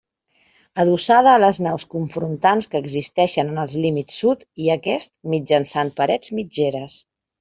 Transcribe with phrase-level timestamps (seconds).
[0.83, 6.35] Adossada a les naus confrontants que existeixen en els límits sud i aquest, mitjançant parets
[6.41, 6.99] mitgeres.